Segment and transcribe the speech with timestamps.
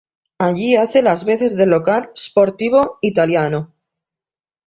[0.39, 3.75] Allí hace las veces de local Sportivo Italiano.